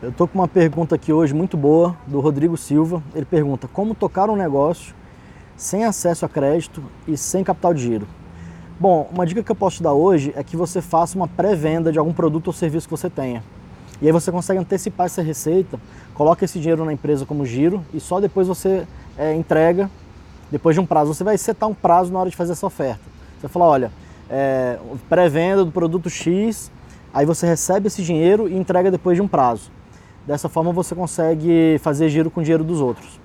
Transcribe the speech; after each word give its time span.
Eu 0.00 0.10
estou 0.10 0.28
com 0.28 0.38
uma 0.38 0.46
pergunta 0.46 0.94
aqui 0.94 1.12
hoje 1.12 1.34
muito 1.34 1.56
boa 1.56 1.96
do 2.06 2.20
Rodrigo 2.20 2.56
Silva. 2.56 3.02
Ele 3.16 3.24
pergunta 3.24 3.66
como 3.66 3.96
tocar 3.96 4.30
um 4.30 4.36
negócio 4.36 4.94
sem 5.56 5.84
acesso 5.84 6.24
a 6.24 6.28
crédito 6.28 6.80
e 7.08 7.16
sem 7.16 7.42
capital 7.42 7.74
de 7.74 7.82
giro. 7.82 8.06
Bom, 8.78 9.10
uma 9.12 9.26
dica 9.26 9.42
que 9.42 9.50
eu 9.50 9.56
posso 9.56 9.78
te 9.78 9.82
dar 9.82 9.94
hoje 9.94 10.32
é 10.36 10.44
que 10.44 10.56
você 10.56 10.80
faça 10.80 11.18
uma 11.18 11.26
pré-venda 11.26 11.90
de 11.90 11.98
algum 11.98 12.12
produto 12.12 12.46
ou 12.46 12.52
serviço 12.52 12.86
que 12.86 12.92
você 12.92 13.10
tenha. 13.10 13.42
E 14.00 14.06
aí 14.06 14.12
você 14.12 14.30
consegue 14.30 14.60
antecipar 14.60 15.06
essa 15.06 15.20
receita, 15.20 15.80
coloca 16.14 16.44
esse 16.44 16.60
dinheiro 16.60 16.84
na 16.84 16.92
empresa 16.92 17.26
como 17.26 17.44
giro 17.44 17.84
e 17.92 17.98
só 17.98 18.20
depois 18.20 18.46
você 18.46 18.86
é, 19.18 19.34
entrega, 19.34 19.90
depois 20.48 20.76
de 20.76 20.80
um 20.80 20.86
prazo. 20.86 21.12
Você 21.12 21.24
vai 21.24 21.36
setar 21.36 21.68
um 21.68 21.74
prazo 21.74 22.12
na 22.12 22.20
hora 22.20 22.30
de 22.30 22.36
fazer 22.36 22.52
essa 22.52 22.64
oferta. 22.64 23.02
Você 23.40 23.48
fala, 23.48 23.64
olha, 23.64 23.92
é, 24.30 24.78
pré-venda 25.08 25.64
do 25.64 25.72
produto 25.72 26.08
X, 26.08 26.70
aí 27.12 27.26
você 27.26 27.48
recebe 27.48 27.88
esse 27.88 28.00
dinheiro 28.00 28.48
e 28.48 28.56
entrega 28.56 28.92
depois 28.92 29.16
de 29.16 29.22
um 29.22 29.26
prazo. 29.26 29.76
Dessa 30.28 30.46
forma 30.46 30.70
você 30.72 30.94
consegue 30.94 31.78
fazer 31.80 32.10
giro 32.10 32.30
com 32.30 32.40
o 32.40 32.42
dinheiro 32.42 32.62
dos 32.62 32.82
outros. 32.82 33.18